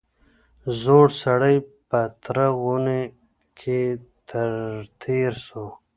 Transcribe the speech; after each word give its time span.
زوړ 0.81 1.07
سړی 1.23 1.55
په 1.89 1.99
تره 2.23 2.47
غونې 2.59 3.01
کي 3.59 3.79
تر 4.29 4.51
تېر 5.01 5.31
سو 5.45 5.65